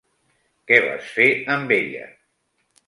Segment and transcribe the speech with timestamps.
[0.71, 1.29] Què vas fer
[1.59, 2.11] amb ella?